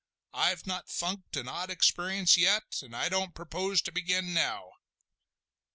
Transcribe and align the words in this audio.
I've 0.33 0.65
not 0.65 0.89
funked 0.89 1.35
an 1.37 1.47
odd 1.47 1.69
experience 1.69 2.35
yet, 2.35 2.81
an' 2.81 2.95
I 2.95 3.07
don't 3.07 3.35
propose 3.35 3.83
to 3.83 3.91
begin 3.91 4.33
now!" 4.33 4.71